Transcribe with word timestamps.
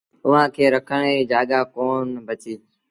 اُئآݩٚ 0.25 0.53
کي 0.55 0.65
رکڻ 0.73 0.99
ريٚ 1.09 1.27
جآڳآ 1.31 1.59
ڪون 1.75 2.07
بچي 2.27 2.53